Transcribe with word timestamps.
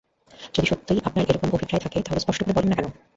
যদি 0.53 0.67
সত্যিই 0.67 1.05
আপনার 1.07 1.27
এরকম 1.27 1.49
অভিপ্রায় 1.51 1.83
থাকে 1.83 1.97
তা 1.97 2.09
হলে 2.11 2.21
স্পষ্ট 2.21 2.41
করে 2.41 2.55
বলেন 2.57 2.69
না 2.69 2.77
কেন? 2.77 2.87